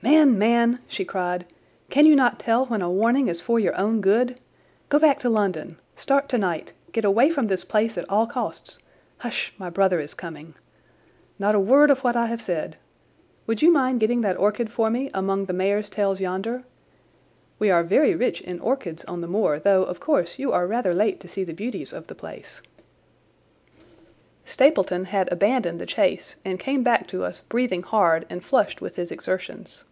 [0.00, 1.44] "Man, man!" she cried.
[1.90, 4.38] "Can you not tell when a warning is for your own good?
[4.90, 5.76] Go back to London!
[5.96, 6.72] Start tonight!
[6.92, 8.78] Get away from this place at all costs!
[9.18, 10.54] Hush, my brother is coming!
[11.40, 12.76] Not a word of what I have said.
[13.48, 16.62] Would you mind getting that orchid for me among the mare's tails yonder?
[17.58, 20.94] We are very rich in orchids on the moor, though, of course, you are rather
[20.94, 22.62] late to see the beauties of the place."
[24.46, 28.94] Stapleton had abandoned the chase and came back to us breathing hard and flushed with
[28.96, 29.84] his exertions.